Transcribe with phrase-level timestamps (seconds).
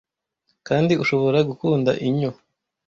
[0.67, 2.31] kandi ushobora gukunda inyo